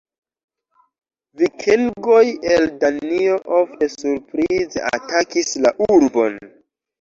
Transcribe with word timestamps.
Vikingoj 1.41 2.21
el 2.53 2.65
Danio 2.85 3.35
ofte 3.59 3.91
surprize 3.97 4.83
atakis 4.93 5.55
la 5.67 5.75
urbon. 5.99 6.41